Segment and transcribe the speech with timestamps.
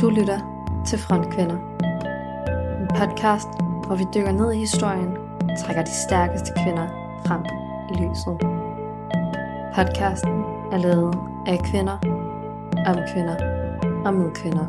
[0.00, 0.40] Du lytter
[0.88, 1.58] til Frontkvinder.
[2.82, 3.50] En podcast,
[3.86, 5.12] hvor vi dykker ned i historien
[5.50, 6.86] og trækker de stærkeste kvinder
[7.26, 7.42] frem
[7.92, 8.36] i lyset.
[9.76, 10.36] Podcasten
[10.74, 11.14] er lavet
[11.52, 11.96] af kvinder,
[12.90, 13.36] om kvinder
[14.06, 14.66] og med kvinder.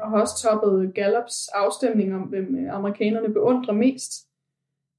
[0.00, 4.12] Og har også toppet Gallups afstemning om, hvem øh, amerikanerne beundrer mest,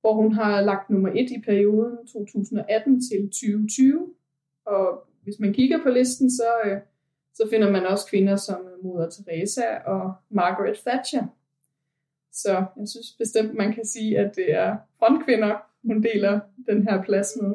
[0.00, 4.14] hvor hun har lagt nummer et i perioden 2018 til 2020.
[4.66, 4.86] Og
[5.26, 6.78] hvis man kigger på listen, så, øh,
[7.34, 11.24] så finder man også kvinder som øh, Moder Teresa og Margaret Thatcher.
[12.32, 15.54] Så jeg synes bestemt, man kan sige, at det er frontkvinder,
[15.84, 17.50] hun deler den her plads med.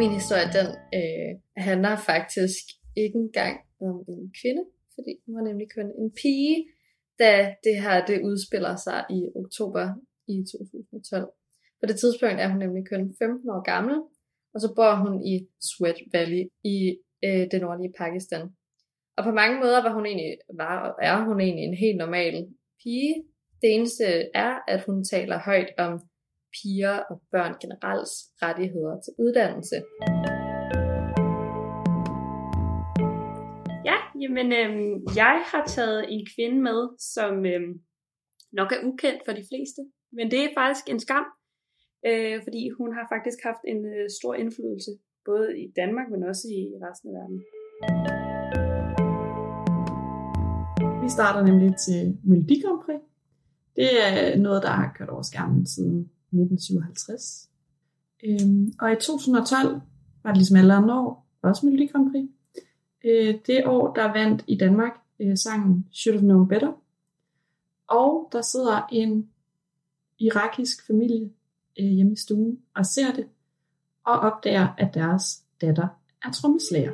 [0.00, 0.68] Min historie, den
[0.98, 1.30] øh,
[1.66, 2.64] handler faktisk
[2.96, 6.56] ikke engang om en kvinde, fordi hun var nemlig kun en pige,
[7.18, 9.84] da det her det udspiller sig i oktober
[10.28, 11.32] i 2012.
[11.80, 13.96] På det tidspunkt er hun nemlig kun 15 år gammel,
[14.54, 15.34] og så bor hun i
[15.68, 16.76] Sweat Valley i
[17.24, 18.44] øh, det nordlige Pakistan.
[19.16, 22.34] Og på mange måder var hun egentlig, var, og er hun egentlig en helt normal
[22.82, 23.14] pige.
[23.62, 25.92] Det eneste er, at hun taler højt om
[26.56, 29.76] piger og børn generelt rettigheder til uddannelse.
[33.88, 34.72] Ja, jamen øh,
[35.16, 36.80] jeg har taget en kvinde med,
[37.14, 37.62] som øh,
[38.52, 39.80] nok er ukendt for de fleste.
[40.12, 41.26] Men det er faktisk en skam,
[42.06, 44.90] øh, fordi hun har faktisk haft en øh, stor indflydelse,
[45.24, 47.38] både i Danmark, men også i resten af verden.
[51.02, 53.00] Vi starter nemlig til Melodi Grand Prix.
[53.76, 55.98] Det er noget, der har kørt over skærmen siden
[56.32, 57.48] 1957.
[58.24, 59.80] Øhm, og i 2012
[60.22, 62.28] var det ligesom alle andre år, også Melodi Grand Prix.
[63.04, 66.72] Øh, det år, der vandt i Danmark øh, sangen Should Have Known Better.
[67.88, 69.30] Og der sidder en
[70.18, 71.30] irakisk familie
[71.80, 73.26] øh, hjemme i stuen og ser det,
[74.06, 75.88] og opdager, at deres datter
[76.24, 76.92] er trommeslager.